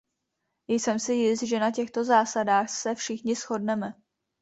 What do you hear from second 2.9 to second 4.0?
všichni shodneme.